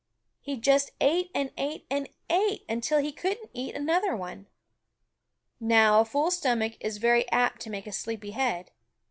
He 0.39 0.57
just 0.57 0.93
ate 0.99 1.29
and 1.35 1.51
ate 1.59 1.85
and 1.91 2.09
ate 2.27 2.65
until 2.67 2.97
he 2.97 3.11
couldn't 3.11 3.51
eat 3.53 3.75
another 3.75 4.15
one. 4.15 4.47
Now 5.59 5.99
a 6.01 6.05
full 6.05 6.31
stomach 6.31 6.73
is 6.79 6.97
very 6.97 7.29
apt 7.29 7.61
to 7.61 7.69
make 7.69 7.85
a 7.85 7.91
sleepy 7.91 8.31
head. 8.31 8.71